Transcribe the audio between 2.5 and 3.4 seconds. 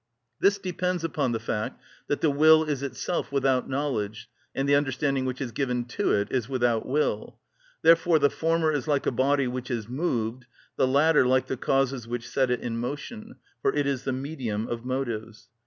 is itself